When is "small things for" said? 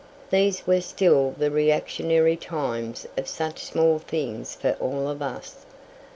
3.63-4.71